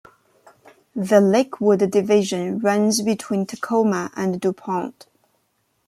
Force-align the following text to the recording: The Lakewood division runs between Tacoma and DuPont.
The 0.95 1.21
Lakewood 1.21 1.91
division 1.91 2.57
runs 2.57 3.03
between 3.03 3.45
Tacoma 3.45 4.09
and 4.15 4.41
DuPont. 4.41 5.05